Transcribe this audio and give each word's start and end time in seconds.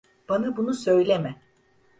Bana 0.29 0.57
bunu 0.57 0.73
söyleme. 0.73 1.41